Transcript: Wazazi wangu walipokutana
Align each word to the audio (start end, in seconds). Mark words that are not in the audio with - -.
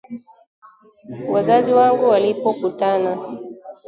Wazazi 1.33 1.73
wangu 1.73 2.05
walipokutana 2.09 3.37